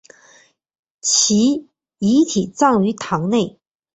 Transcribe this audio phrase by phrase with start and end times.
[0.99, 1.69] 其
[1.99, 3.59] 遗体葬于堂内。